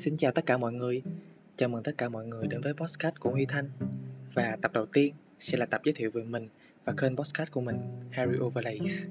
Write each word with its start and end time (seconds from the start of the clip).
Xin 0.00 0.16
chào 0.16 0.32
tất 0.32 0.46
cả 0.46 0.56
mọi 0.56 0.72
người, 0.72 1.02
chào 1.56 1.68
mừng 1.68 1.82
tất 1.82 1.98
cả 1.98 2.08
mọi 2.08 2.26
người 2.26 2.46
đến 2.46 2.60
với 2.60 2.74
podcast 2.74 3.14
của 3.20 3.30
Huy 3.30 3.46
Thanh. 3.46 3.70
Và 4.34 4.56
tập 4.62 4.72
đầu 4.72 4.86
tiên 4.86 5.14
sẽ 5.38 5.58
là 5.58 5.66
tập 5.66 5.80
giới 5.84 5.92
thiệu 5.92 6.10
về 6.10 6.22
mình 6.22 6.48
và 6.84 6.92
kênh 6.96 7.16
podcast 7.16 7.50
của 7.50 7.60
mình 7.60 7.76
Harry 8.10 8.38
Overlays. 8.38 9.08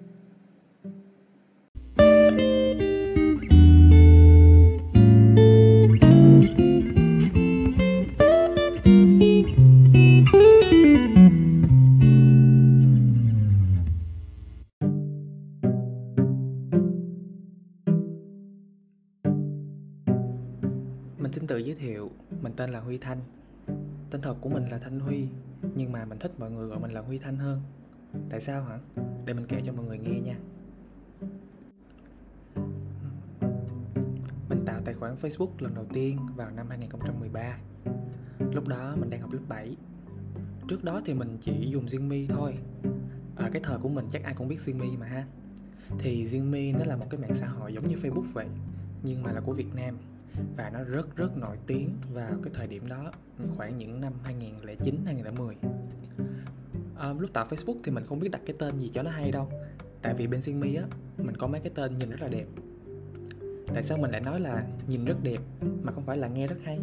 Tên 22.59 22.70
là 22.70 22.80
Huy 22.80 22.98
Thanh. 22.98 23.20
Tên 24.09 24.22
thật 24.22 24.36
của 24.41 24.49
mình 24.49 24.70
là 24.70 24.77
Thanh 24.77 24.99
Huy, 24.99 25.27
Nhưng 25.76 25.91
mà 25.91 26.05
mình 26.05 26.20
thích 26.20 26.31
mọi 26.40 26.52
người 26.52 26.68
gọi 26.68 26.80
mình 26.80 26.91
là 26.91 27.02
Huy 27.02 27.18
Thanh 27.18 27.38
hơn. 27.38 27.62
Tại 28.30 28.41
sao 28.41 28.63
hả? 28.63 28.80
Để 29.26 29.34
mình 29.34 29.45
kể 29.49 29.62
cho 29.63 29.73
mọi 29.73 29.85
người 29.85 29.98
nghe 29.98 30.20
nha. 30.20 30.35
Mình 34.49 34.66
tạo 34.66 34.82
tài 34.85 34.94
khoản 34.94 35.16
Facebook 35.16 35.49
lần 35.59 35.76
đầu 35.76 35.85
tiên 35.94 36.18
vào 36.35 36.49
năm 36.52 36.70
2013 36.70 37.58
Lúc 38.40 38.68
đó 38.68 38.96
mình 38.96 39.10
đang 39.10 39.21
học 39.21 39.34
lớp 39.34 39.41
7 39.48 39.76
Trước 40.68 40.84
đó 40.84 41.02
thì 41.05 41.13
mình 41.13 41.38
chỉ 41.41 41.70
dùng 41.70 41.88
Riêng 41.88 42.10
Mi 42.10 42.27
thôi. 42.27 42.55
Ở 43.35 43.49
cái 43.54 43.62
thời 43.66 43.77
của 43.77 43.90
mình 43.90 44.07
chắc 44.12 44.23
ai 44.23 44.34
cũng 44.34 44.48
biết 44.48 44.62
Riêng 44.62 44.77
Mi 44.77 44.98
mà 44.98 45.05
ha. 45.05 45.26
Thì 45.99 46.26
Riêng 46.26 46.52
Mi 46.52 46.71
nó 46.71 46.85
là 46.85 46.96
một 46.96 47.05
cái 47.10 47.20
mạng 47.20 47.34
xã 47.34 47.48
hội 47.48 47.73
giống 47.73 47.88
như 47.88 47.96
Facebook 47.96 48.34
vậy, 48.34 48.48
Nhưng 49.04 49.23
mà 49.23 49.32
là 49.32 49.41
của 49.41 49.54
Việt 49.54 49.76
Nam 49.76 49.98
và 50.58 50.70
nó 50.70 50.84
rất 50.84 51.16
rất 51.16 51.38
nổi 51.38 51.58
tiếng 51.68 51.90
vào 52.13 52.32
cái 52.44 52.54
thời 52.55 52.68
điểm 52.68 52.88
đó 52.88 53.12
khoảng 53.58 53.76
những 53.76 54.02
năm 54.02 54.13
2009 54.24 54.96
2010 55.05 55.55
à, 56.99 57.13
lúc 57.20 57.34
tạo 57.34 57.46
Facebook 57.46 57.76
thì 57.84 57.91
mình 57.91 58.05
không 58.05 58.20
biết 58.20 58.30
đặt 58.32 58.41
cái 58.46 58.55
tên 58.60 58.80
gì 58.80 58.90
cho 58.90 59.04
nó 59.04 59.12
hay 59.12 59.32
đâu. 59.32 59.50
Tại 60.02 60.13
vì 60.13 60.27
bên 60.27 60.41
Xiaomi 60.41 60.76
á 60.76 60.84
mình 61.18 61.38
có 61.38 61.48
mấy 61.48 61.62
cái 61.62 61.72
tên 61.76 61.96
nhìn 61.96 62.10
rất 62.10 62.22
là 62.22 62.27
đẹp. 62.27 62.46
Tại 63.74 63.84
sao 63.84 63.98
mình 63.98 64.12
lại 64.12 64.22
nói 64.22 64.40
là 64.40 64.62
nhìn 64.88 65.06
rất 65.06 65.24
đẹp 65.24 65.40
mà 65.84 65.92
không 65.92 66.06
phải 66.06 66.18
là 66.18 66.28
nghe 66.28 66.48
rất 66.48 66.58
hay? 66.64 66.80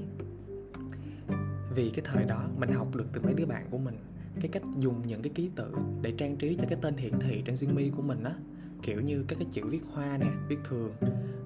Vì 1.74 1.90
cái 1.90 2.04
thời 2.04 2.24
đó 2.24 2.48
mình 2.58 2.72
học 2.72 2.96
được 2.96 3.06
từ 3.12 3.20
mấy 3.20 3.34
đứa 3.34 3.46
bạn 3.46 3.66
của 3.70 3.78
mình 3.78 3.94
cái 4.40 4.48
cách 4.48 4.62
dùng 4.78 5.06
những 5.06 5.22
cái 5.22 5.32
ký 5.34 5.50
tự 5.56 5.72
để 6.02 6.12
trang 6.18 6.36
trí 6.36 6.56
cho 6.56 6.64
cái 6.68 6.78
tên 6.82 6.96
hiển 6.96 7.18
thị 7.18 7.42
trên 7.46 7.56
Xiaomi 7.56 7.90
của 7.90 8.02
mình 8.02 8.24
á. 8.24 8.34
Kiểu 8.82 9.00
như 9.00 9.24
các 9.28 9.36
cái 9.38 9.48
chữ 9.50 9.66
viết 9.66 9.82
hoa 9.92 10.18
nè 10.18 10.26
viết 10.48 10.58
thường 10.68 10.92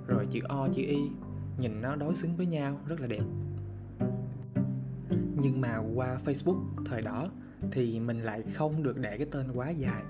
rồi 0.07 0.27
chữ 0.31 0.41
o 0.49 0.69
chữ 0.73 0.83
y 0.83 1.01
nhìn 1.61 1.81
nó 1.81 1.97
đối 1.97 2.15
xứng 2.15 2.37
với 2.37 2.47
nhau 2.47 2.81
rất 2.87 3.01
là 3.01 3.07
đẹp. 3.07 3.23
Nhưng 5.43 5.61
mà 5.61 5.77
qua 5.95 6.19
facebook 6.25 6.61
thời 6.87 7.03
đó 7.03 7.31
thì 7.73 8.01
mình 8.01 8.23
lại 8.23 8.43
không 8.55 8.83
được 8.83 8.99
để 8.99 9.17
cái 9.19 9.27
tên 9.31 9.53
quá 9.55 9.71
dài. 9.71 10.03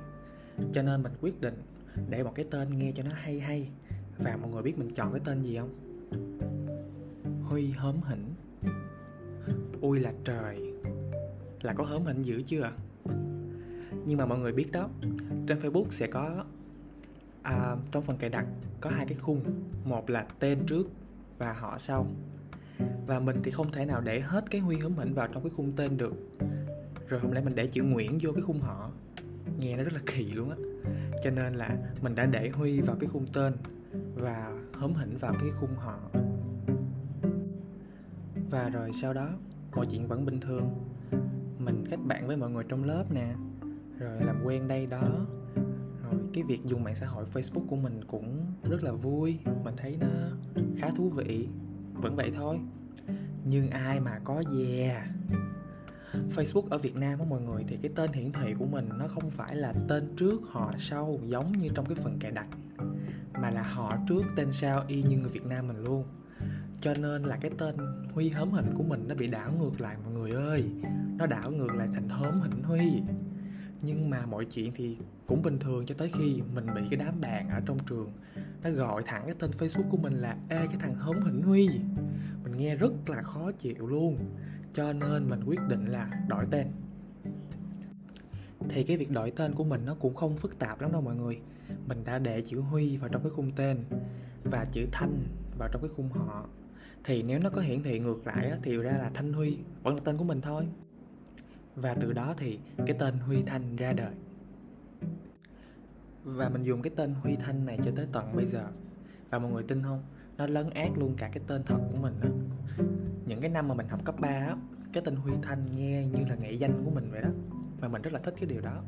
Cho 0.72 0.82
nên 0.82 1.02
mình 1.02 1.12
quyết 1.20 1.40
định 1.40 1.62
để 2.10 2.22
một 2.22 2.32
cái 2.34 2.46
tên 2.50 2.78
nghe 2.78 2.92
cho 2.92 3.02
nó 3.02 3.10
hay 3.14 3.40
hay 3.40 3.68
và 4.18 4.36
mọi 4.36 4.50
người 4.50 4.62
biết 4.62 4.78
mình 4.78 4.90
chọn 4.90 5.12
cái 5.12 5.20
tên 5.24 5.42
gì 5.42 5.58
không? 5.58 5.70
Huy 7.42 7.70
hớm 7.70 8.00
hỉnh. 8.02 8.24
Ui 9.80 10.00
là 10.00 10.12
trời 10.24 10.72
là 11.62 11.72
có 11.72 11.84
hớm 11.84 12.04
hỉnh 12.04 12.22
dữ 12.22 12.42
chưa? 12.42 12.72
Nhưng 14.06 14.18
mà 14.18 14.26
mọi 14.26 14.38
người 14.38 14.52
biết 14.52 14.72
đó 14.72 14.88
trên 15.46 15.60
facebook 15.60 15.90
sẽ 15.90 16.06
có 16.06 16.44
à, 17.42 17.76
trong 17.92 18.02
phần 18.02 18.16
cài 18.16 18.30
đặt 18.30 18.46
có 18.80 18.90
hai 18.90 19.06
cái 19.06 19.18
khung. 19.18 19.40
Một 19.84 20.10
là 20.10 20.26
tên 20.38 20.58
trước 20.66 20.90
và 21.40 21.52
họ 21.52 21.78
sau. 21.78 22.06
Và 23.06 23.20
mình 23.20 23.36
thì 23.44 23.50
không 23.50 23.72
thể 23.72 23.84
nào 23.84 24.00
để 24.00 24.20
hết 24.20 24.50
cái 24.50 24.60
huy 24.60 24.78
hớm 24.78 24.94
hỉnh 24.94 25.14
vào 25.14 25.28
trong 25.28 25.42
cái 25.42 25.52
khung 25.56 25.72
tên 25.76 25.96
được. 25.96 26.14
Rồi 27.08 27.20
hôm 27.20 27.34
nay 27.34 27.44
mình 27.44 27.54
để 27.56 27.66
chữ 27.66 27.82
nguyễn 27.82 28.18
vô 28.22 28.32
cái 28.32 28.42
khung 28.42 28.60
họ? 28.60 28.90
Nghe 29.58 29.76
nó 29.76 29.82
rất 29.82 29.92
là 29.92 30.00
kỳ 30.06 30.32
luôn 30.32 30.50
á. 30.50 30.56
Cho 31.22 31.30
nên 31.30 31.54
là 31.54 31.76
mình 32.02 32.14
đã 32.14 32.26
để 32.26 32.50
huy 32.54 32.80
vào 32.80 32.96
cái 33.00 33.08
khung 33.12 33.26
tên 33.32 33.54
và 34.14 34.52
hớm 34.74 34.94
hỉnh 34.94 35.16
vào 35.18 35.34
cái 35.40 35.50
khung 35.50 35.74
họ. 35.76 35.98
Và 38.50 38.68
rồi 38.68 38.90
sau 39.02 39.12
đó, 39.12 39.28
mọi 39.74 39.86
chuyện 39.86 40.06
vẫn 40.06 40.26
bình 40.26 40.40
thường. 40.40 40.70
Mình 41.58 41.84
kết 41.90 41.96
bạn 42.06 42.26
với 42.26 42.36
mọi 42.36 42.50
người 42.50 42.64
trong 42.68 42.84
lớp 42.84 43.04
nè. 43.14 43.34
Rồi 43.98 44.22
làm 44.22 44.42
quen 44.44 44.68
đây 44.68 44.86
đó 44.86 45.26
cái 46.34 46.44
việc 46.44 46.60
dùng 46.64 46.84
mạng 46.84 46.96
xã 46.96 47.06
hội 47.06 47.24
facebook 47.32 47.66
của 47.66 47.76
mình 47.76 48.00
cũng 48.06 48.46
rất 48.70 48.84
là 48.84 48.92
vui. 48.92 49.38
Mình 49.64 49.74
thấy 49.76 49.96
nó 50.00 50.06
khá 50.78 50.90
thú 50.90 51.10
vị. 51.10 51.48
Vẫn 51.92 52.16
vậy 52.16 52.32
thôi. 52.36 52.58
Nhưng 53.44 53.70
ai 53.70 54.00
mà 54.00 54.18
có 54.24 54.42
dè? 54.42 54.76
Yeah. 54.76 55.08
Facebook 56.36 56.68
ở 56.70 56.78
Việt 56.78 56.96
Nam 56.96 57.18
á 57.18 57.24
mọi 57.28 57.40
người, 57.40 57.64
thì 57.68 57.76
cái 57.82 57.90
tên 57.94 58.12
hiển 58.12 58.32
thị 58.32 58.54
của 58.58 58.66
mình 58.66 58.88
nó 58.98 59.08
không 59.08 59.30
phải 59.30 59.56
là 59.56 59.74
tên 59.88 60.08
trước 60.16 60.40
họ 60.50 60.72
sau, 60.78 61.18
giống 61.26 61.52
như 61.52 61.68
trong 61.74 61.86
cái 61.86 61.94
phần 62.02 62.18
cài 62.20 62.30
đặt, 62.30 62.46
mà 63.40 63.50
là 63.50 63.62
họ 63.62 63.96
trước, 64.08 64.22
tên 64.36 64.52
sau 64.52 64.84
y 64.88 65.02
như 65.02 65.18
người 65.18 65.28
Việt 65.28 65.46
Nam 65.46 65.68
mình 65.68 65.84
luôn. 65.84 66.04
Cho 66.80 66.94
nên 66.94 67.22
là 67.22 67.36
cái 67.36 67.50
tên 67.58 67.76
Huy 68.12 68.28
hớm 68.28 68.52
hỉnh 68.52 68.74
của 68.74 68.82
mình 68.82 69.04
nó 69.08 69.14
bị 69.14 69.26
đảo 69.26 69.52
ngược 69.52 69.80
lại 69.80 69.96
mọi 70.04 70.12
người 70.12 70.30
ơi. 70.30 70.64
Nó 71.18 71.26
đảo 71.26 71.50
ngược 71.50 71.74
lại 71.74 71.88
thành 71.94 72.08
hớm 72.08 72.40
hỉnh 72.40 72.62
Huy 72.62 73.02
nhưng 73.82 74.10
mà 74.10 74.26
mọi 74.26 74.44
chuyện 74.44 74.72
thì 74.76 74.96
cũng 75.26 75.42
bình 75.42 75.58
thường 75.58 75.86
cho 75.86 75.94
tới 75.98 76.10
khi 76.18 76.42
mình 76.54 76.66
bị 76.74 76.82
cái 76.90 76.98
đám 76.98 77.20
bạn 77.20 77.48
ở 77.48 77.60
trong 77.66 77.78
trường 77.88 78.12
nó 78.62 78.70
gọi 78.70 79.02
thẳng 79.06 79.22
cái 79.26 79.34
tên 79.38 79.50
facebook 79.50 79.88
của 79.90 79.96
mình 79.96 80.14
là, 80.14 80.36
ê, 80.48 80.66
cái 80.66 80.76
thằng 80.78 80.94
hống 80.94 81.24
hỉnh 81.24 81.42
huy. 81.42 81.68
Mình 82.44 82.56
nghe 82.56 82.74
rất 82.74 82.92
là 83.06 83.22
khó 83.22 83.52
chịu 83.52 83.86
luôn. 83.86 84.18
Cho 84.72 84.92
nên 84.92 85.30
mình 85.30 85.40
quyết 85.46 85.60
định 85.68 85.86
là 85.86 86.10
đổi 86.28 86.46
tên. 86.50 86.66
Thì 88.68 88.82
cái 88.82 88.96
việc 88.96 89.10
đổi 89.10 89.30
tên 89.30 89.54
của 89.54 89.64
mình 89.64 89.84
nó 89.84 89.94
cũng 89.94 90.14
không 90.14 90.36
phức 90.36 90.58
tạp 90.58 90.80
lắm 90.80 90.92
đâu 90.92 91.00
mọi 91.00 91.16
người. 91.16 91.40
Mình 91.86 92.04
đã 92.04 92.18
để 92.18 92.42
chữ 92.42 92.60
huy 92.60 92.96
vào 92.96 93.08
trong 93.08 93.22
cái 93.22 93.30
khung 93.30 93.52
tên 93.56 93.84
và 94.44 94.66
chữ 94.72 94.86
thanh 94.92 95.22
vào 95.58 95.68
trong 95.72 95.82
cái 95.82 95.90
khung 95.96 96.08
họ. 96.12 96.48
Thì 97.04 97.22
nếu 97.22 97.38
nó 97.38 97.50
có 97.50 97.60
hiển 97.60 97.82
thị 97.82 97.98
ngược 97.98 98.26
lại 98.26 98.52
thì 98.62 98.76
ra 98.76 98.92
là 98.92 99.10
thanh 99.14 99.32
huy 99.32 99.58
vẫn 99.82 99.94
là 99.94 100.00
tên 100.04 100.16
của 100.16 100.24
mình 100.24 100.40
thôi 100.40 100.64
và 101.80 101.94
từ 101.94 102.12
đó 102.12 102.34
thì 102.38 102.58
cái 102.86 102.96
tên 102.98 103.18
Huy 103.18 103.42
Thanh 103.42 103.76
ra 103.76 103.92
đời. 103.92 104.14
Và 106.24 106.48
mình 106.48 106.62
dùng 106.62 106.82
cái 106.82 106.92
tên 106.96 107.14
Huy 107.14 107.36
Thanh 107.36 107.66
này 107.66 107.78
cho 107.84 107.90
tới 107.96 108.06
tận 108.12 108.36
bây 108.36 108.46
giờ. 108.46 108.66
Và 109.30 109.38
mọi 109.38 109.52
người 109.52 109.62
tin 109.62 109.82
không? 109.82 110.02
Nó 110.38 110.46
lấn 110.46 110.70
át 110.70 110.90
luôn 110.98 111.14
cả 111.16 111.30
cái 111.32 111.42
tên 111.46 111.62
thật 111.62 111.78
của 111.94 112.00
mình 112.00 112.14
đó 112.22 112.28
những 113.30 113.40
cái 113.40 113.50
năm 113.50 113.68
mà 113.68 113.74
mình 113.74 113.88
học 113.88 114.04
cấp 114.04 114.20
3 114.20 114.28
á, 114.28 114.56
cái 114.92 115.02
tên 115.06 115.16
Huy 115.16 115.32
Thanh 115.42 115.76
nghe 115.76 116.06
như 116.06 116.24
là 116.28 116.34
nghệ 116.34 116.52
danh 116.52 116.84
của 116.84 116.90
mình 116.90 117.10
vậy 117.10 117.22
đó. 117.22 117.28
Mà 117.80 117.88
mình 117.88 118.02
rất 118.02 118.12
là 118.12 118.18
thích 118.18 118.34
cái 118.36 118.46
điều 118.46 118.60
đó. 118.60 118.82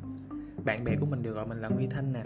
Bạn 0.65 0.83
bè 0.83 0.95
của 0.99 1.05
mình 1.05 1.21
đều 1.21 1.33
gọi 1.33 1.47
mình 1.47 1.61
là 1.61 1.67
Huy 1.67 1.87
Thanh 1.87 2.13
nè. 2.13 2.23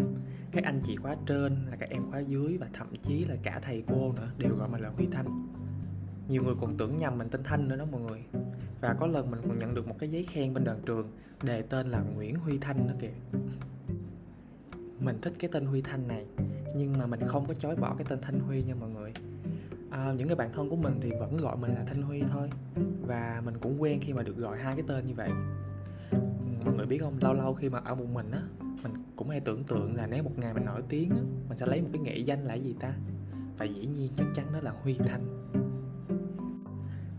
Các 0.52 0.64
anh 0.64 0.82
chị 0.84 0.96
khóa 0.96 1.16
trên 1.26 1.66
là 1.70 1.76
các 1.76 1.90
em 1.90 2.12
khóa 2.12 2.20
dưới 2.20 2.58
và 2.58 2.68
thậm 2.74 2.88
chí 3.02 3.26
là 3.26 3.36
cả 3.44 3.60
thầy 3.62 3.84
cô 3.88 4.14
nữa 4.18 4.32
đều 4.38 4.56
gọi 4.56 4.70
mình 4.70 4.82
là 4.82 4.90
Huy 4.90 5.08
Thanh 5.12 5.48
nhiều 6.28 6.44
người 6.44 6.56
còn 6.62 6.78
tưởng 6.78 6.98
nhầm 6.98 7.18
mình 7.18 7.30
tên 7.30 7.44
Thanh 7.44 7.68
nữa 7.68 7.76
đó 7.76 7.86
mọi 7.92 8.02
người. 8.02 8.24
Và 8.82 8.94
có 9.00 9.08
lần 9.08 9.32
mình 9.32 9.40
còn 9.48 9.58
nhận 9.58 9.76
được 9.76 9.88
một 9.88 9.96
cái 10.00 10.10
giấy 10.10 10.24
khen 10.24 10.54
bên 10.54 10.64
đoàn 10.64 10.80
trường 10.86 11.12
đề 11.44 11.62
tên 11.62 11.88
là 11.88 12.00
Nguyễn 12.00 12.36
Huy 12.36 12.58
Thanh 12.58 12.88
nữa 12.88 12.94
kìa. 13.00 13.38
Mình 15.00 15.18
thích 15.22 15.34
cái 15.40 15.50
tên 15.54 15.66
Huy 15.66 15.82
Thanh 15.82 16.08
này 16.08 16.26
nhưng 16.76 16.98
mà 16.98 17.06
mình 17.06 17.20
không 17.28 17.46
có 17.48 17.54
chối 17.54 17.76
bỏ 17.76 17.96
cái 17.98 18.06
tên 18.10 18.20
Thanh 18.22 18.40
Huy 18.40 18.64
nha 18.64 18.76
mọi 18.76 18.90
người. 18.90 19.14
À, 19.92 20.14
những 20.18 20.28
người 20.28 20.36
bạn 20.36 20.54
thân 20.54 20.70
của 20.70 20.76
mình 20.76 21.00
thì 21.02 21.12
vẫn 21.20 21.38
gọi 21.38 21.58
mình 21.58 21.74
là 21.76 21.84
Thanh 21.84 22.02
Huy 22.02 22.22
thôi 22.22 22.50
và 23.08 23.42
mình 23.46 23.58
cũng 23.60 23.82
quen 23.82 24.00
khi 24.02 24.14
mà 24.14 24.24
được 24.24 24.38
gọi 24.38 24.58
hai 24.58 24.76
cái 24.76 24.84
tên 24.88 25.06
như 25.06 25.14
vậy. 25.14 25.30
Mọi 26.66 26.76
người 26.76 26.86
biết 26.86 26.98
không 26.98 27.18
lâu 27.22 27.34
lâu 27.34 27.54
khi 27.54 27.70
mà 27.70 27.80
ở 27.80 27.96
một 27.96 28.06
mình 28.14 28.32
á 28.32 28.42
mình 28.84 28.94
cũng 29.16 29.30
hay 29.30 29.40
tưởng 29.40 29.64
tượng 29.64 29.96
là 29.96 30.08
nếu 30.08 30.24
một 30.24 30.32
ngày 30.38 30.54
mình 30.54 30.66
nổi 30.66 30.82
tiếng 30.90 31.10
á 31.10 31.22
mình 31.50 31.58
sẽ 31.58 31.66
lấy 31.66 31.82
một 31.82 31.90
cái 31.94 32.02
nghệ 32.02 32.18
danh 32.18 32.46
là 32.46 32.54
gì 32.54 32.76
ta? 32.80 32.94
Và 33.58 33.66
dĩ 33.66 33.86
nhiên 33.86 34.12
chắc 34.16 34.28
chắn 34.36 34.46
đó 34.54 34.60
là 34.62 34.72
Huy 34.84 34.94
Thanh 34.94 35.52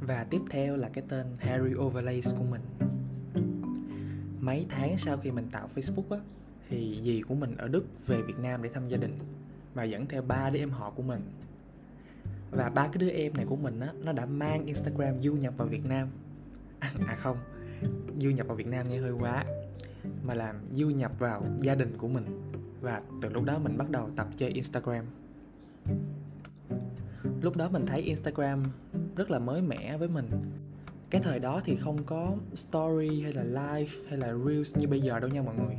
và 0.09 0.25
tiếp 0.25 0.41
theo 0.51 0.77
là 0.77 0.89
cái 0.89 1.05
tên 1.09 1.27
Harry 1.39 1.75
Overlays 1.75 2.35
của 2.35 2.45
mình. 2.45 2.61
Mấy 4.41 4.67
tháng 4.69 4.99
sau 4.99 5.17
khi 5.17 5.31
mình 5.31 5.49
tạo 5.53 5.69
Facebook 5.75 6.17
á, 6.17 6.19
thì 6.69 7.01
dì 7.03 7.23
của 7.23 7.35
mình 7.35 7.57
ở 7.57 7.69
Đức 7.69 7.85
về 8.07 8.23
Việt 8.23 8.39
Nam 8.39 8.63
để 8.63 8.71
thăm 8.75 8.89
gia 8.89 8.97
đình 8.97 9.19
và 9.75 9.85
dẫn 9.85 10.07
theo 10.07 10.23
ba 10.23 10.51
đứa 10.51 10.59
em 10.59 10.71
họ 10.71 10.91
của 10.91 11.03
mình. 11.03 11.21
Và 12.51 12.69
ba 12.69 12.83
cái 12.87 12.97
đứa 12.99 13.11
em 13.11 13.35
này 13.35 13.47
của 13.47 13.57
mình 13.57 13.81
á, 13.81 13.89
nó 14.05 14.13
đã 14.13 14.27
mang 14.27 14.67
Instagram 14.67 15.21
du 15.21 15.33
nhập 15.33 15.55
vào 15.57 15.69
Việt 15.69 15.87
Nam. 15.87 16.09
À 17.07 17.17
không, 17.17 17.37
du 18.19 18.31
nhập 18.31 18.47
vào 18.47 18.57
Việt 18.57 18.67
Nam 18.67 18.89
nghe 18.89 18.99
hơi 18.99 19.13
quá. 19.13 19.45
Mà 20.25 20.35
làm 20.35 20.57
du 20.73 20.91
nhập 20.91 21.13
vào 21.19 21.45
gia 21.59 21.75
đình 21.75 21.99
của 21.99 22.09
mình. 22.09 22.25
Và 22.81 23.03
từ 23.23 23.29
lúc 23.29 23.45
đó 23.45 23.59
mình 23.59 23.79
bắt 23.79 23.91
đầu 23.91 24.11
tập 24.17 24.29
chơi 24.37 24.51
Instagram. 24.51 25.05
Lúc 27.43 27.57
đó 27.57 27.69
mình 27.69 27.87
thấy 27.87 28.03
Instagram 28.03 28.63
rất 29.19 29.31
là 29.31 29.39
mới 29.39 29.63
mẻ 29.63 29.97
với 29.97 30.09
mình. 30.09 30.27
Cái 31.11 31.21
thời 31.21 31.39
đó 31.39 31.61
thì 31.65 31.77
không 31.77 32.05
có 32.07 32.37
story 32.55 33.23
hay 33.23 33.33
là 33.33 33.43
live 33.43 33.91
hay 34.09 34.19
là 34.19 34.35
reels 34.47 34.77
như 34.77 34.89
bây 34.89 35.01
giờ 35.01 35.21
đâu 35.21 35.31
nha 35.31 35.43
mọi 35.43 35.55
người. 35.55 35.77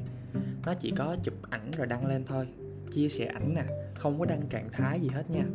Nó 0.66 0.74
chỉ 0.74 0.94
có 0.98 1.16
chụp 1.24 1.34
ảnh 1.50 1.72
rồi 1.78 1.88
đăng 1.88 2.06
lên 2.06 2.26
thôi, 2.26 2.48
chia 2.92 3.10
sẻ 3.10 3.26
ảnh 3.26 3.54
nè, 3.54 3.64
không 3.96 4.20
có 4.20 4.26
đăng 4.26 4.42
trạng 4.50 4.70
thái 4.72 5.00
gì 5.00 5.10
hết 5.14 5.30
nha. 5.30 5.46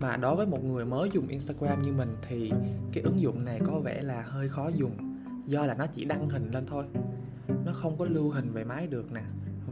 Mà 0.00 0.16
đối 0.16 0.36
với 0.36 0.46
một 0.46 0.64
người 0.64 0.84
mới 0.84 1.10
dùng 1.12 1.28
instagram 1.28 1.82
như 1.82 1.92
mình 1.92 2.16
thì 2.28 2.52
cái 2.92 3.04
ứng 3.04 3.20
dụng 3.20 3.44
này 3.44 3.60
có 3.66 3.78
vẻ 3.78 4.02
là 4.02 4.22
hơi 4.22 4.48
khó 4.48 4.68
dùng, 4.68 4.92
do 5.46 5.66
là 5.66 5.74
nó 5.74 5.86
chỉ 5.86 6.04
đăng 6.04 6.28
hình 6.28 6.50
lên 6.50 6.66
thôi. 6.66 6.84
Nó 7.66 7.72
không 7.72 7.98
có 7.98 8.04
lưu 8.04 8.30
hình 8.30 8.52
về 8.52 8.64
máy 8.64 8.86
được 8.86 9.12
nè, 9.12 9.22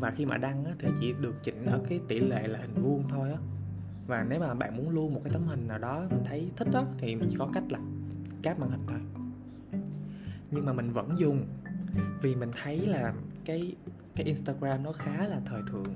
và 0.01 0.11
khi 0.11 0.27
mà 0.27 0.37
đăng 0.37 0.65
thì 0.79 0.89
chỉ 1.01 1.13
được 1.21 1.35
chỉnh 1.43 1.67
ở 1.67 1.81
cái 1.89 2.01
tỷ 2.09 2.21
lệ 2.21 2.47
là 2.47 2.59
hình 2.59 2.83
vuông 2.83 3.05
thôi 3.09 3.33
á 3.33 3.39
và 4.09 4.27
nếu 4.29 4.41
mà 4.41 4.55
bạn 4.55 4.77
muốn 4.77 4.91
lưu 4.91 5.09
một 5.09 5.21
cái 5.25 5.33
tấm 5.33 5.47
hình 5.47 5.69
nào 5.69 5.79
đó 5.79 6.07
mình 6.11 6.23
thấy 6.25 6.51
thích 6.57 6.69
đó 6.73 6.85
thì 6.99 7.17
chỉ 7.29 7.37
có 7.39 7.49
cách 7.55 7.65
là 7.69 7.79
cáp 8.43 8.59
màn 8.59 8.71
hình 8.71 8.87
thôi. 8.89 9.01
Nhưng 10.51 10.67
mà 10.67 10.73
mình 10.73 10.93
vẫn 10.93 11.19
dùng 11.19 11.45
vì 12.23 12.35
mình 12.35 12.51
thấy 12.63 12.87
là 12.87 13.13
cái 13.45 13.77
cái 14.17 14.27
Instagram 14.27 14.83
nó 14.83 14.93
khá 14.93 15.27
là 15.27 15.41
thời 15.47 15.63
thượng. 15.71 15.95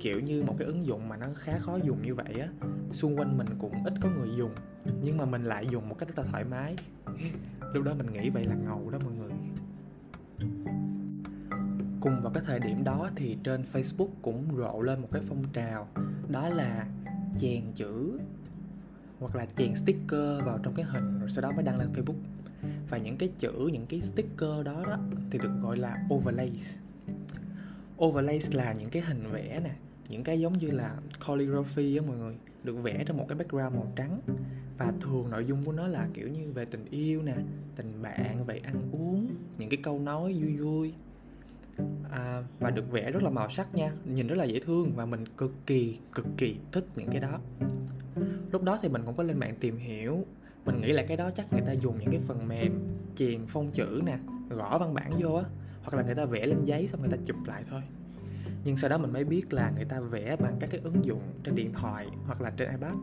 Kiểu 0.00 0.20
như 0.20 0.42
một 0.42 0.54
cái 0.58 0.66
ứng 0.66 0.86
dụng 0.86 1.08
mà 1.08 1.16
nó 1.16 1.26
khá 1.36 1.58
khó 1.58 1.76
dùng 1.76 2.02
như 2.02 2.14
vậy 2.14 2.34
á 2.40 2.48
xung 2.92 3.18
quanh 3.18 3.38
mình 3.38 3.46
cũng 3.58 3.84
ít 3.84 3.94
có 4.00 4.08
người 4.10 4.28
dùng 4.36 4.50
nhưng 5.02 5.16
mà 5.16 5.24
mình 5.24 5.44
lại 5.44 5.66
dùng 5.70 5.88
một 5.88 5.98
cách 5.98 6.08
rất 6.08 6.18
là 6.18 6.24
thoải 6.30 6.44
mái. 6.44 6.76
Lúc 7.72 7.84
đó 7.84 7.94
mình 7.94 8.12
nghĩ 8.12 8.30
vậy 8.30 8.44
là 8.44 8.54
ngầu 8.54 8.90
đó 8.90 8.98
mọi 9.04 9.12
người. 9.12 9.32
Cùng 12.00 12.22
vào 12.22 12.32
cái 12.32 12.42
thời 12.46 12.60
điểm 12.60 12.84
đó 12.84 13.10
thì 13.16 13.38
trên 13.44 13.62
Facebook 13.72 14.08
cũng 14.22 14.56
rộ 14.56 14.80
lên 14.80 15.00
một 15.00 15.08
cái 15.12 15.22
phong 15.28 15.44
trào 15.52 15.88
đó 16.28 16.48
là 16.48 16.86
chèn 17.38 17.62
chữ 17.74 18.18
hoặc 19.18 19.36
là 19.36 19.46
chèn 19.54 19.76
sticker 19.76 20.44
vào 20.44 20.58
trong 20.62 20.74
cái 20.74 20.84
hình 20.84 21.20
rồi 21.20 21.30
sau 21.30 21.42
đó 21.42 21.52
mới 21.52 21.62
đăng 21.62 21.78
lên 21.78 21.92
Facebook. 21.92 22.20
Và 22.88 22.98
những 22.98 23.16
cái 23.16 23.28
chữ 23.38 23.70
những 23.72 23.86
cái 23.86 24.00
sticker 24.00 24.64
đó 24.64 24.84
đó 24.86 24.98
thì 25.30 25.38
được 25.38 25.52
gọi 25.62 25.76
là 25.76 26.06
overlays. 26.14 26.78
Overlays 28.04 28.54
là 28.54 28.72
những 28.72 28.90
cái 28.90 29.02
hình 29.02 29.30
vẽ 29.32 29.60
nè 29.64 29.70
những 30.08 30.24
cái 30.24 30.40
giống 30.40 30.52
như 30.52 30.70
là 30.70 30.94
calligraphy 31.26 31.96
á 31.96 32.02
mọi 32.06 32.16
người 32.16 32.34
được 32.64 32.76
vẽ 32.76 33.04
trong 33.06 33.16
một 33.16 33.26
cái 33.28 33.38
background 33.38 33.74
màu 33.74 33.92
trắng. 33.96 34.20
Và 34.78 34.92
thường 35.00 35.30
nội 35.30 35.44
dung 35.44 35.64
của 35.64 35.72
nó 35.72 35.86
là 35.86 36.08
kiểu 36.14 36.28
như 36.28 36.52
về 36.52 36.64
tình 36.64 36.84
yêu 36.90 37.22
nè 37.22 37.34
tình 37.76 38.02
bạn 38.02 38.44
về 38.44 38.58
ăn 38.58 38.82
uống 38.92 39.28
những 39.58 39.68
cái 39.68 39.80
câu 39.82 39.98
nói 39.98 40.32
vui 40.32 40.56
vui 40.56 40.94
à, 42.10 42.42
và 42.60 42.70
được 42.70 42.90
vẽ 42.90 43.10
rất 43.10 43.22
là 43.22 43.30
màu 43.30 43.50
sắc 43.50 43.74
nha 43.74 43.92
nhìn 44.04 44.26
rất 44.26 44.34
là 44.34 44.44
dễ 44.44 44.60
thương 44.60 44.92
và 44.96 45.06
mình 45.06 45.24
cực 45.36 45.52
kỳ 45.66 45.98
cực 46.14 46.26
kỳ 46.36 46.56
thích 46.72 46.84
những 46.96 47.08
cái 47.10 47.20
đó. 47.20 47.40
Lúc 48.52 48.62
đó 48.62 48.78
thì 48.82 48.88
mình 48.88 49.02
cũng 49.06 49.16
có 49.16 49.22
lên 49.22 49.38
mạng 49.38 49.54
tìm 49.60 49.76
hiểu 49.76 50.24
mình 50.66 50.80
nghĩ 50.80 50.92
là 50.92 51.04
cái 51.08 51.16
đó 51.16 51.30
chắc 51.30 51.52
người 51.52 51.62
ta 51.66 51.72
dùng 51.72 51.98
những 51.98 52.10
cái 52.10 52.20
phần 52.20 52.48
mềm 52.48 52.80
chèn 53.14 53.46
phông 53.46 53.70
chữ 53.72 54.00
nè 54.06 54.18
gõ 54.50 54.78
văn 54.78 54.94
bản 54.94 55.12
vô 55.18 55.34
á 55.34 55.44
hoặc 55.82 55.94
là 55.94 56.02
người 56.02 56.14
ta 56.14 56.24
vẽ 56.24 56.46
lên 56.46 56.64
giấy 56.64 56.88
xong 56.88 57.00
người 57.00 57.10
ta 57.10 57.16
chụp 57.24 57.36
lại 57.46 57.64
thôi. 57.70 57.82
Nhưng 58.64 58.76
sau 58.76 58.90
đó 58.90 58.98
mình 58.98 59.12
mới 59.12 59.24
biết 59.24 59.52
là 59.52 59.72
người 59.76 59.84
ta 59.84 60.00
vẽ 60.00 60.36
bằng 60.36 60.52
các 60.60 60.70
cái 60.70 60.80
ứng 60.84 61.04
dụng 61.04 61.20
trên 61.44 61.54
điện 61.54 61.72
thoại 61.72 62.06
hoặc 62.26 62.40
là 62.40 62.50
trên 62.50 62.70
ipad. 62.70 62.94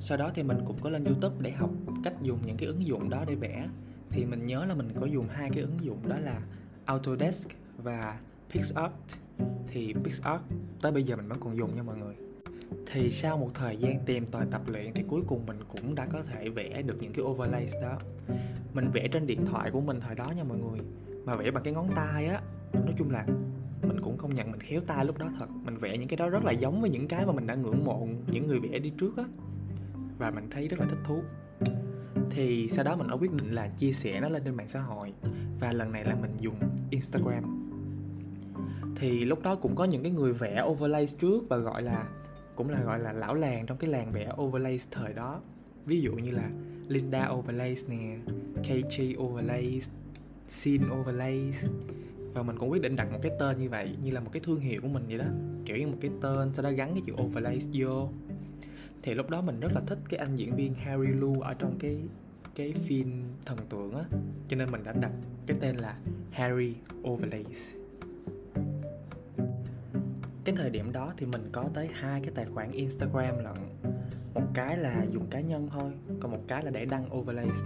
Sau 0.00 0.18
đó 0.18 0.30
thì 0.34 0.42
mình 0.42 0.58
cũng 0.64 0.76
có 0.80 0.90
lên 0.90 1.04
youtube 1.04 1.36
để 1.38 1.50
học 1.50 1.70
cách 2.04 2.14
dùng 2.22 2.38
những 2.46 2.56
cái 2.56 2.66
ứng 2.66 2.86
dụng 2.86 3.10
đó 3.10 3.24
để 3.28 3.34
vẽ. 3.34 3.68
Thì 4.10 4.24
mình 4.24 4.46
nhớ 4.46 4.64
là 4.64 4.74
mình 4.74 4.88
có 5.00 5.06
dùng 5.06 5.26
hai 5.28 5.50
cái 5.50 5.62
ứng 5.62 5.78
dụng 5.80 6.08
đó 6.08 6.16
là 6.18 6.42
Autodesk 6.92 7.48
và 7.78 8.18
PixArt. 8.50 8.92
Thì 9.66 9.94
PixArt, 10.04 10.42
tới 10.82 10.92
bây 10.92 11.02
giờ 11.02 11.16
mình 11.16 11.28
vẫn 11.28 11.38
còn 11.40 11.56
dùng 11.56 11.76
nha 11.76 11.82
mọi 11.82 11.96
người. 11.96 12.14
Thì 12.92 13.10
sau 13.10 13.38
một 13.38 13.50
thời 13.54 13.76
gian 13.76 14.04
tìm 14.06 14.26
tòi 14.26 14.46
tập 14.50 14.62
luyện 14.66 14.92
thì 14.94 15.04
cuối 15.08 15.22
cùng 15.26 15.46
mình 15.46 15.58
cũng 15.68 15.94
đã 15.94 16.06
có 16.06 16.22
thể 16.22 16.48
vẽ 16.48 16.82
được 16.82 16.96
những 17.00 17.12
cái 17.12 17.24
overlays 17.24 17.74
đó. 17.82 17.98
Mình 18.74 18.90
vẽ 18.92 19.08
trên 19.08 19.26
điện 19.26 19.46
thoại 19.46 19.70
của 19.70 19.80
mình 19.80 20.00
thời 20.00 20.14
đó 20.14 20.32
nha 20.36 20.44
mọi 20.44 20.58
người. 20.58 20.80
Mà 21.24 21.36
vẽ 21.36 21.50
bằng 21.50 21.62
cái 21.64 21.74
ngón 21.74 21.88
tay 21.94 22.26
á, 22.26 22.40
nói 22.72 22.94
chung 22.98 23.10
là 23.10 23.26
mình 23.82 24.00
cũng 24.02 24.18
không 24.18 24.34
nhận, 24.34 24.50
mình 24.50 24.60
khéo 24.60 24.80
tay 24.80 25.04
lúc 25.04 25.18
đó 25.18 25.28
thật. 25.38 25.46
Mình 25.64 25.76
vẽ 25.76 25.98
những 25.98 26.08
cái 26.08 26.16
đó 26.16 26.28
rất 26.28 26.44
là 26.44 26.52
giống 26.52 26.80
với 26.80 26.90
những 26.90 27.08
cái 27.08 27.26
mà 27.26 27.32
mình 27.32 27.46
đã 27.46 27.54
ngưỡng 27.54 27.84
mộ 27.84 28.08
những 28.32 28.46
người 28.46 28.60
vẽ 28.60 28.78
đi 28.78 28.92
trước 28.98 29.16
á. 29.16 29.24
Và 30.18 30.30
mình 30.30 30.50
thấy 30.50 30.68
rất 30.68 30.80
là 30.80 30.86
thích 30.86 31.00
thú 31.04 31.22
thì 32.34 32.68
sau 32.68 32.84
đó 32.84 32.96
mình 32.96 33.08
đã 33.08 33.14
quyết 33.14 33.32
định 33.32 33.54
là 33.54 33.68
chia 33.68 33.92
sẻ 33.92 34.20
nó 34.20 34.28
lên 34.28 34.42
trên 34.44 34.54
mạng 34.54 34.68
xã 34.68 34.80
hội. 34.80 35.12
Và 35.60 35.72
lần 35.72 35.92
này 35.92 36.04
là 36.04 36.14
mình 36.14 36.30
dùng 36.40 36.54
Instagram. 36.90 37.68
Thì 38.96 39.24
lúc 39.24 39.42
đó 39.42 39.56
cũng 39.56 39.74
có 39.74 39.84
những 39.84 40.02
cái 40.02 40.12
người 40.12 40.32
vẽ 40.32 40.62
overlays 40.62 41.16
trước 41.18 41.48
và 41.48 41.56
gọi 41.56 41.82
là, 41.82 42.04
cũng 42.56 42.70
là 42.70 42.82
gọi 42.82 42.98
là 42.98 43.12
lão 43.12 43.34
làng 43.34 43.66
trong 43.66 43.78
cái 43.78 43.90
làng 43.90 44.12
vẽ 44.12 44.30
overlays 44.40 44.86
thời 44.90 45.12
đó. 45.12 45.40
Ví 45.86 46.00
dụ 46.00 46.12
như 46.12 46.30
là 46.30 46.50
Linda 46.88 47.28
overlays 47.28 47.88
nè 47.88 48.16
KG 48.62 49.18
overlays, 49.18 49.88
Sin 50.48 50.82
overlays. 51.00 51.64
Và 52.34 52.42
mình 52.42 52.58
cũng 52.58 52.70
quyết 52.70 52.82
định 52.82 52.96
đặt 52.96 53.12
một 53.12 53.18
cái 53.22 53.32
tên 53.38 53.58
như 53.58 53.68
vậy, 53.68 53.96
như 54.02 54.10
là 54.10 54.20
một 54.20 54.30
cái 54.32 54.42
thương 54.44 54.60
hiệu 54.60 54.80
của 54.82 54.88
mình 54.88 55.04
vậy 55.08 55.18
đó. 55.18 55.26
Kiểu 55.64 55.76
như 55.76 55.86
một 55.86 55.98
cái 56.00 56.10
tên, 56.20 56.54
sau 56.54 56.62
đó 56.62 56.70
gắn 56.70 56.94
cái 56.94 57.02
chữ 57.06 57.12
overlays 57.22 57.68
vô. 57.72 58.08
Thì 59.02 59.14
lúc 59.14 59.30
đó 59.30 59.42
mình 59.42 59.60
rất 59.60 59.72
là 59.74 59.80
thích 59.86 59.98
cái 60.08 60.18
anh 60.18 60.36
diễn 60.36 60.56
viên 60.56 60.74
Harry 60.74 61.06
Lu 61.06 61.40
ở 61.40 61.54
trong 61.54 61.76
cái 61.78 61.96
cái 62.54 62.72
phim 62.72 63.22
thần 63.44 63.58
tượng 63.68 63.94
á, 63.94 64.04
cho 64.48 64.56
nên 64.56 64.70
mình 64.70 64.84
đã 64.84 64.92
đặt 64.92 65.12
cái 65.46 65.56
tên 65.60 65.76
là 65.76 65.96
Harry 66.30 66.74
Overlays. 67.08 67.74
Cái 70.44 70.54
thời 70.56 70.70
điểm 70.70 70.92
đó 70.92 71.12
thì 71.16 71.26
mình 71.26 71.48
có 71.52 71.64
tới 71.74 71.88
hai 71.92 72.20
cái 72.20 72.30
tài 72.34 72.44
khoản 72.44 72.70
Instagram 72.70 73.38
lận. 73.38 73.54
Một 74.34 74.46
cái 74.54 74.76
là 74.76 75.06
dùng 75.10 75.26
cá 75.30 75.40
nhân 75.40 75.68
thôi, 75.72 75.92
còn 76.20 76.30
một 76.30 76.40
cái 76.48 76.64
là 76.64 76.70
để 76.70 76.84
đăng 76.84 77.16
overlays. 77.16 77.62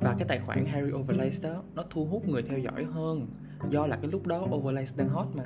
Và 0.00 0.14
cái 0.18 0.28
tài 0.28 0.40
khoản 0.40 0.66
Harry 0.66 0.92
Overlays 0.92 1.42
đó, 1.42 1.62
nó 1.74 1.84
thu 1.90 2.06
hút 2.06 2.28
người 2.28 2.42
theo 2.42 2.58
dõi 2.58 2.84
hơn 2.84 3.26
do 3.70 3.86
là 3.86 3.96
cái 3.96 4.10
lúc 4.10 4.26
đó 4.26 4.46
overlays 4.50 4.96
đang 4.96 5.08
hot 5.08 5.26
mà. 5.34 5.44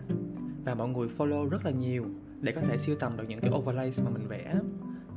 Và 0.64 0.74
mọi 0.74 0.88
người 0.88 1.08
follow 1.18 1.48
rất 1.48 1.64
là 1.64 1.70
nhiều 1.70 2.04
để 2.40 2.52
có 2.52 2.60
thể 2.60 2.78
siêu 2.78 2.96
tầm 3.00 3.16
được 3.16 3.24
những 3.28 3.40
cái 3.40 3.50
overlays 3.50 4.00
mà 4.00 4.10
mình 4.10 4.28
vẽ. 4.28 4.54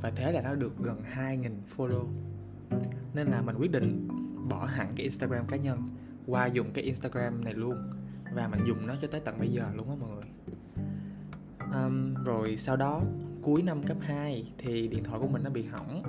Và 0.02 0.10
thế 0.10 0.32
là 0.32 0.42
nó 0.42 0.54
được 0.54 0.78
gần 0.78 1.02
2.000 1.14 1.50
follow 1.76 2.04
nên 3.14 3.26
là 3.26 3.42
mình 3.42 3.56
quyết 3.58 3.70
định 3.70 4.08
bỏ 4.48 4.64
hẳn 4.64 4.92
cái 4.96 5.04
Instagram 5.04 5.46
cá 5.46 5.56
nhân 5.56 5.88
qua 6.26 6.46
dùng 6.46 6.72
cái 6.72 6.84
Instagram 6.84 7.44
này 7.44 7.54
luôn. 7.54 7.76
Và 8.34 8.48
mình 8.48 8.60
dùng 8.66 8.86
nó 8.86 8.94
cho 9.00 9.08
tới 9.08 9.20
tận 9.24 9.38
bây 9.38 9.48
giờ 9.48 9.64
luôn 9.74 9.90
á 9.90 9.96
mọi 10.00 10.10
người. 10.10 10.24
Um, 11.74 12.14
rồi 12.24 12.56
sau 12.56 12.76
đó 12.76 13.02
cuối 13.42 13.62
năm 13.62 13.82
cấp 13.82 13.96
2 14.00 14.52
thì 14.58 14.88
điện 14.88 15.04
thoại 15.04 15.20
của 15.20 15.28
mình 15.28 15.42
nó 15.44 15.50
bị 15.50 15.64
hỏng. 15.64 16.02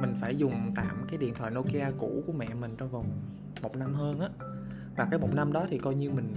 Mình 0.00 0.14
phải 0.20 0.36
dùng 0.36 0.72
tạm 0.76 1.06
cái 1.08 1.18
điện 1.18 1.34
thoại 1.34 1.50
Nokia 1.50 1.90
cũ 1.98 2.22
của 2.26 2.32
mẹ 2.32 2.54
mình 2.54 2.74
trong 2.78 2.90
vòng 2.90 3.06
một 3.62 3.76
năm 3.76 3.94
hơn 3.94 4.20
á. 4.20 4.28
Và 4.96 5.08
cái 5.10 5.20
một 5.20 5.34
năm 5.34 5.52
đó 5.52 5.66
thì 5.68 5.78
coi 5.78 5.94
như 5.94 6.10
mình 6.10 6.32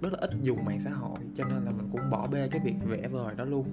rất 0.00 0.12
là 0.12 0.18
ít 0.20 0.30
dùng 0.42 0.64
mạng 0.64 0.80
xã 0.84 0.90
hội 0.90 1.18
cho 1.34 1.44
nên 1.44 1.64
là 1.64 1.70
mình 1.70 1.88
cũng 1.92 2.10
bỏ 2.10 2.26
bê 2.26 2.48
cái 2.48 2.60
việc 2.64 2.74
vẽ 2.86 3.08
vời 3.08 3.34
đó 3.34 3.44
luôn. 3.44 3.66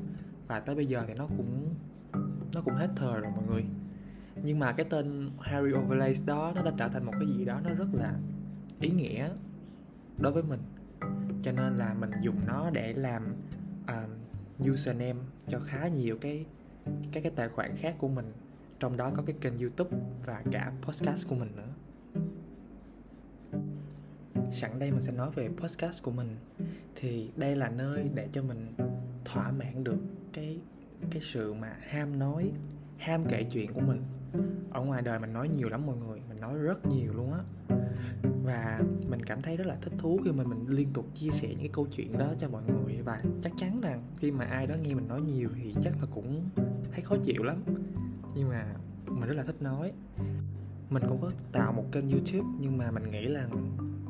Và 0.47 0.59
tới 0.59 0.75
bây 0.75 0.85
giờ 0.85 1.03
thì 1.07 1.13
nó 1.13 1.27
cũng 1.37 1.75
nó 2.53 2.61
cũng 2.61 2.73
hết 2.73 2.89
thời 2.95 3.21
rồi 3.21 3.31
mọi 3.35 3.45
người 3.47 3.65
nhưng 4.43 4.59
mà 4.59 4.71
cái 4.71 4.85
tên 4.89 5.29
Harry 5.39 5.73
Overlays 5.73 6.23
đó 6.25 6.51
nó 6.55 6.61
đã 6.61 6.71
trở 6.77 6.87
thành 6.87 7.05
một 7.05 7.13
cái 7.19 7.27
gì 7.37 7.45
đó 7.45 7.61
nó 7.63 7.69
rất 7.69 7.87
là 7.93 8.13
ý 8.81 8.89
nghĩa 8.89 9.29
đối 10.17 10.31
với 10.31 10.43
mình. 10.43 10.59
Cho 11.41 11.51
nên 11.51 11.75
là 11.75 11.93
mình 11.93 12.11
dùng 12.21 12.35
nó 12.47 12.69
để 12.69 12.93
làm 12.93 13.35
uh, 13.83 14.69
username 14.69 15.19
cho 15.47 15.59
khá 15.59 15.87
nhiều 15.87 16.17
cái 16.21 16.45
các 17.11 17.23
cái 17.23 17.31
tài 17.35 17.49
khoản 17.49 17.77
khác 17.77 17.95
của 17.97 18.07
mình. 18.07 18.33
Trong 18.79 18.97
đó 18.97 19.11
có 19.15 19.23
cái 19.25 19.35
kênh 19.41 19.57
youtube 19.57 19.97
và 20.25 20.43
cả 20.51 20.71
podcast 20.81 21.27
của 21.27 21.35
mình 21.35 21.51
nữa. 21.55 21.69
Sẵn 24.51 24.79
đây 24.79 24.91
mình 24.91 25.01
sẽ 25.01 25.11
nói 25.11 25.31
về 25.31 25.49
podcast 25.57 26.03
của 26.03 26.11
mình. 26.11 26.35
Thì 26.95 27.31
đây 27.35 27.55
là 27.55 27.69
nơi 27.69 28.09
để 28.13 28.27
cho 28.31 28.43
mình 28.43 28.73
thỏa 29.25 29.51
mãn 29.51 29.83
được 29.83 29.99
cái 30.33 30.59
cái 31.11 31.21
sự 31.21 31.53
mà 31.53 31.73
ham 31.81 32.19
nói 32.19 32.51
ham 32.97 33.25
kể 33.25 33.43
chuyện 33.43 33.73
của 33.73 33.81
mình 33.81 34.01
ở 34.71 34.81
ngoài 34.81 35.01
đời 35.01 35.19
mình 35.19 35.33
nói 35.33 35.49
nhiều 35.49 35.69
lắm 35.69 35.85
mọi 35.85 35.97
người, 35.97 36.21
mình 36.29 36.39
nói 36.39 36.57
rất 36.57 36.85
nhiều 36.85 37.13
luôn 37.13 37.33
á. 37.33 37.39
Và 38.43 38.81
mình 39.09 39.25
cảm 39.25 39.41
thấy 39.41 39.57
rất 39.57 39.67
là 39.67 39.75
thích 39.75 39.93
thú 39.97 40.19
khi 40.25 40.31
mà 40.31 40.43
mình 40.43 40.65
liên 40.67 40.87
tục 40.93 41.05
chia 41.13 41.31
sẻ 41.31 41.47
những 41.47 41.57
cái 41.57 41.69
câu 41.73 41.87
chuyện 41.91 42.17
đó 42.17 42.33
cho 42.39 42.49
mọi 42.49 42.63
người. 42.63 43.01
Và 43.01 43.21
chắc 43.41 43.53
chắn 43.57 43.81
rằng 43.81 44.03
khi 44.19 44.31
mà 44.31 44.45
ai 44.45 44.67
đó 44.67 44.75
nghe 44.81 44.93
mình 44.93 45.07
nói 45.07 45.21
nhiều 45.21 45.49
thì 45.55 45.75
chắc 45.81 45.93
là 46.01 46.07
cũng 46.13 46.49
thấy 46.91 47.01
khó 47.01 47.15
chịu 47.23 47.43
lắm. 47.43 47.63
Nhưng 48.35 48.49
mà 48.49 48.75
mình 49.05 49.29
rất 49.29 49.35
là 49.35 49.43
thích 49.43 49.61
nói. 49.61 49.91
Mình 50.89 51.03
cũng 51.07 51.21
có 51.21 51.31
tạo 51.51 51.73
một 51.73 51.85
kênh 51.91 52.07
youtube, 52.07 52.49
nhưng 52.59 52.77
mà 52.77 52.91
mình 52.91 53.11
nghĩ 53.11 53.25
là 53.25 53.47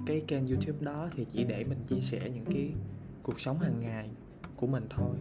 cái 0.05 0.21
kênh 0.27 0.47
youtube 0.47 0.77
đó 0.81 1.09
thì 1.15 1.25
chỉ 1.25 1.43
để 1.43 1.63
mình 1.69 1.77
chia 1.85 2.01
sẻ 2.01 2.29
những 2.33 2.45
cái 2.45 2.73
cuộc 3.23 3.41
sống 3.41 3.59
hàng 3.59 3.79
ngày 3.79 4.09
của 4.55 4.67
mình 4.67 4.85
thôi 4.89 5.17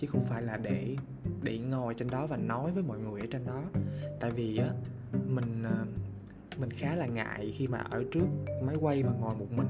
chứ 0.00 0.06
không 0.06 0.26
phải 0.26 0.42
là 0.42 0.56
để 0.56 0.96
để 1.42 1.58
ngồi 1.58 1.94
trên 1.94 2.10
đó 2.10 2.26
và 2.26 2.36
nói 2.36 2.72
với 2.72 2.82
mọi 2.82 2.98
người 2.98 3.20
ở 3.20 3.26
trên 3.30 3.46
đó. 3.46 3.62
Tại 4.20 4.30
vì 4.30 4.56
á 4.56 4.68
mình 5.28 5.62
ờ, 5.62 5.86
mình 6.60 6.70
khá 6.70 6.94
là 6.94 7.06
ngại 7.06 7.52
khi 7.54 7.68
mà 7.68 7.78
ở 7.78 8.04
trước 8.12 8.26
máy 8.62 8.76
quay 8.80 9.02
và 9.02 9.12
ngồi 9.20 9.34
một 9.38 9.52
mình 9.52 9.66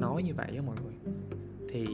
nói 0.00 0.22
như 0.22 0.34
vậy 0.34 0.48
á 0.56 0.62
mọi 0.66 0.76
người. 0.84 1.14
Thì 1.68 1.86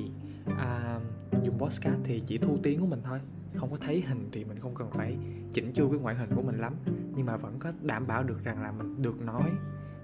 à, 0.59 1.01
dùng 1.43 1.59
podcast 1.59 1.97
thì 2.05 2.23
chỉ 2.27 2.39
thu 2.39 2.59
tiếng 2.63 2.81
của 2.81 2.87
mình 2.87 3.01
thôi 3.05 3.21
không 3.55 3.71
có 3.71 3.77
thấy 3.77 4.01
hình 4.01 4.29
thì 4.33 4.45
mình 4.45 4.59
không 4.59 4.75
cần 4.75 4.91
phải 4.91 5.17
chỉnh 5.53 5.73
chu 5.73 5.91
cái 5.91 5.99
ngoại 5.99 6.15
hình 6.15 6.31
của 6.35 6.43
mình 6.43 6.59
lắm. 6.59 6.75
Nhưng 7.17 7.27
mà 7.27 7.37
vẫn 7.37 7.59
có 7.59 7.73
đảm 7.83 8.07
bảo 8.07 8.23
được 8.23 8.45
rằng 8.45 8.63
là 8.63 8.73
mình 8.73 9.03
được 9.03 9.21
nói 9.21 9.51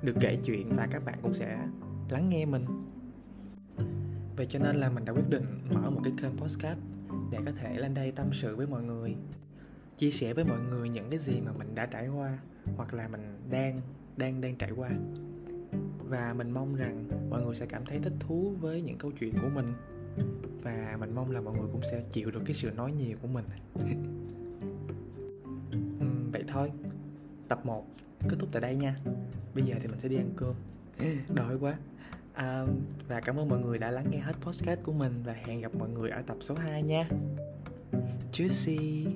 được 0.02 0.16
kể 0.20 0.38
chuyện 0.44 0.76
và 0.76 0.88
các 0.90 1.04
bạn 1.04 1.18
cũng 1.22 1.34
sẽ 1.34 1.68
lắng 2.08 2.28
nghe 2.28 2.44
mình. 2.44 2.66
Vậy 4.36 4.46
cho 4.46 4.58
nên 4.58 4.76
là 4.76 4.90
mình 4.90 5.04
đã 5.04 5.12
quyết 5.12 5.30
định 5.30 5.44
mở 5.74 5.90
một 5.90 6.00
cái 6.04 6.12
kênh 6.22 6.36
podcast 6.36 6.78
để 7.30 7.38
có 7.46 7.52
thể 7.52 7.78
lên 7.78 7.94
đây 7.94 8.12
tâm 8.12 8.26
sự 8.32 8.56
với 8.56 8.66
mọi 8.66 8.82
người 8.82 9.16
chia 9.96 10.10
sẻ 10.10 10.34
với 10.34 10.44
mọi 10.44 10.60
người 10.60 10.88
những 10.88 11.10
cái 11.10 11.18
gì 11.18 11.40
mà 11.40 11.52
mình 11.52 11.74
đã 11.74 11.86
trải 11.86 12.08
qua 12.08 12.38
hoặc 12.76 12.94
là 12.94 13.08
mình 13.08 13.38
đang 13.50 13.78
đang 14.16 14.40
đang 14.40 14.56
trải 14.56 14.70
qua. 14.70 14.90
Và 16.08 16.34
mình 16.36 16.50
mong 16.50 16.74
rằng 16.74 17.04
mọi 17.30 17.42
người 17.42 17.54
sẽ 17.54 17.66
cảm 17.66 17.84
thấy 17.84 17.98
thích 17.98 18.12
thú 18.20 18.54
với 18.60 18.82
những 18.82 18.98
câu 18.98 19.10
chuyện 19.10 19.34
của 19.42 19.48
mình. 19.54 19.74
Và 20.62 20.96
mình 21.00 21.14
mong 21.14 21.30
là 21.30 21.40
mọi 21.40 21.54
người 21.58 21.68
cũng 21.72 21.82
sẽ 21.90 22.02
chịu 22.10 22.30
được 22.30 22.42
cái 22.44 22.54
sự 22.54 22.70
nói 22.70 22.92
nhiều 22.92 23.16
của 23.22 23.28
mình. 23.28 23.44
Uhm, 26.00 26.30
vậy 26.32 26.44
thôi. 26.48 26.70
Tập 27.48 27.66
1 27.66 27.86
kết 28.28 28.36
thúc 28.38 28.48
tại 28.52 28.62
đây 28.62 28.76
nha. 28.76 28.96
Bây 29.54 29.64
giờ 29.64 29.76
thì 29.80 29.88
mình 29.88 30.00
sẽ 30.00 30.08
đi 30.08 30.16
ăn 30.16 30.30
cơm. 30.36 30.54
Đói 31.34 31.56
quá 31.60 31.78
à, 32.40 32.64
và 33.08 33.20
cảm 33.20 33.36
ơn 33.36 33.48
mọi 33.48 33.58
người 33.58 33.78
đã 33.78 33.90
lắng 33.90 34.06
nghe 34.10 34.18
hết 34.18 34.32
podcast 34.40 34.80
của 34.82 34.92
mình 34.92 35.22
và 35.24 35.32
hẹn 35.32 35.60
gặp 35.60 35.74
mọi 35.74 35.88
người 35.88 36.10
ở 36.10 36.22
tập 36.22 36.36
số 36.40 36.54
2 36.54 36.82
nha. 36.82 37.08
Tschüssi. 38.32 39.06